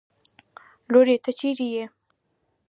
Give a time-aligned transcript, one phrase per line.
[0.91, 1.15] لورې!
[1.23, 1.85] ته چېرې يې؟